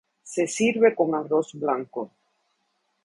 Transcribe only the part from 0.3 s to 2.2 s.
sirve con arroz blanco.